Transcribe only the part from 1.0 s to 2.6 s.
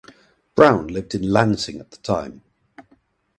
in Lansing at the time.